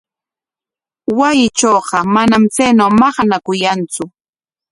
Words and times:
Wasiitrawqa 1.19 1.97
manam 2.15 2.43
chaynaw 2.55 2.91
maqanakuyantsu. 3.01 4.03